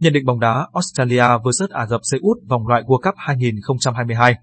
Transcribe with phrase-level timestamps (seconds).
[0.00, 4.34] Nhận định bóng đá Australia vs Ả Rập Xê Út vòng loại World Cup 2022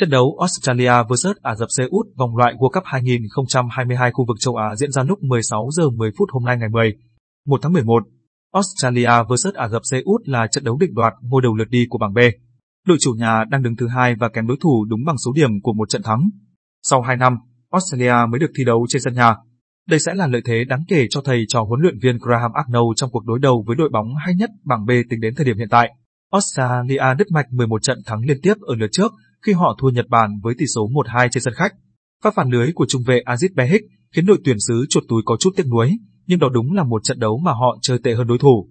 [0.00, 4.36] Trận đấu Australia vs Ả Rập Xê Út vòng loại World Cup 2022 khu vực
[4.40, 6.92] châu Á diễn ra lúc 16 giờ 10 phút hôm nay ngày 10
[7.46, 8.04] 1 tháng 11.
[8.54, 11.86] Australia vs Ả Rập Xê Út là trận đấu định đoạt ngôi đầu lượt đi
[11.90, 12.18] của bảng B.
[12.86, 15.50] Đội chủ nhà đang đứng thứ hai và kém đối thủ đúng bằng số điểm
[15.62, 16.20] của một trận thắng.
[16.82, 17.36] Sau 2 năm,
[17.70, 19.36] Australia mới được thi đấu trên sân nhà.
[19.88, 22.96] Đây sẽ là lợi thế đáng kể cho thầy trò huấn luyện viên Graham Arnold
[22.96, 25.58] trong cuộc đối đầu với đội bóng hay nhất bảng B tính đến thời điểm
[25.58, 25.94] hiện tại.
[26.32, 30.08] Australia đứt mạch 11 trận thắng liên tiếp ở lượt trước khi họ thua Nhật
[30.08, 31.72] Bản với tỷ số 1-2 trên sân khách.
[32.24, 33.82] Phát phản lưới của trung vệ Aziz Behik
[34.14, 37.04] khiến đội tuyển xứ chuột túi có chút tiếc nuối, nhưng đó đúng là một
[37.04, 38.68] trận đấu mà họ chơi tệ hơn đối thủ.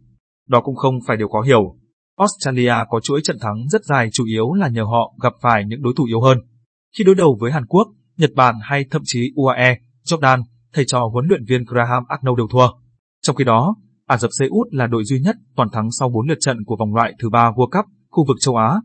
[0.48, 1.76] Đó cũng không phải điều khó hiểu.
[2.18, 5.81] Australia có chuỗi trận thắng rất dài chủ yếu là nhờ họ gặp phải những
[5.81, 6.38] đối thủ yếu hơn.
[6.98, 7.88] Khi đối đầu với Hàn Quốc,
[8.18, 10.43] Nhật Bản hay thậm chí UAE, Jordan,
[10.77, 12.67] thầy trò huấn luyện viên Graham Arnold đều thua.
[13.22, 16.27] Trong khi đó, Ả Rập Xê Út là đội duy nhất toàn thắng sau 4
[16.27, 18.76] lượt trận của vòng loại thứ ba World Cup khu vực châu Á.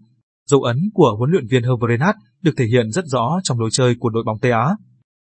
[0.47, 3.69] Dấu ấn của huấn luyện viên Herve Renard được thể hiện rất rõ trong lối
[3.73, 4.77] chơi của đội bóng Tây Á.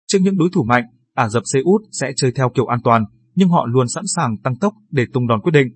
[0.07, 0.83] Trước những đối thủ mạnh,
[1.15, 4.37] Ả Rập Xê Út sẽ chơi theo kiểu an toàn, nhưng họ luôn sẵn sàng
[4.37, 5.67] tăng tốc để tung đòn quyết định.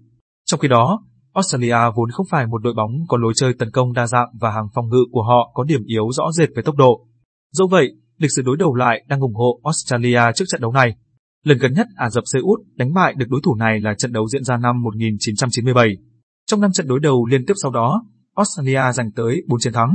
[0.45, 1.03] Trong khi đó,
[1.33, 4.51] Australia vốn không phải một đội bóng có lối chơi tấn công đa dạng và
[4.51, 7.07] hàng phòng ngự của họ có điểm yếu rõ rệt về tốc độ.
[7.51, 10.95] Dẫu vậy, lịch sử đối đầu lại đang ủng hộ Australia trước trận đấu này.
[11.43, 14.11] Lần gần nhất Ả Rập Xê Út đánh bại được đối thủ này là trận
[14.11, 15.97] đấu diễn ra năm 1997.
[16.45, 19.89] Trong năm trận đối đầu liên tiếp sau đó, Australia giành tới 4 chiến thắng.